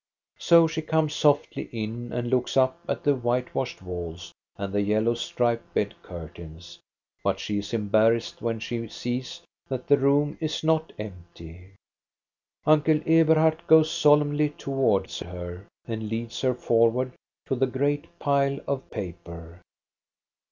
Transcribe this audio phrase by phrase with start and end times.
[0.39, 4.81] So she comes softly in and looks up at the white washed walls and the
[4.81, 6.79] yellow striped bed curtains,
[7.23, 11.75] but she is embarrassed when she sees that the room is not empty.
[12.65, 17.13] Uncle Eberhard goes solemnly towards her, and leads her forward
[17.45, 19.61] to the great pile of paper.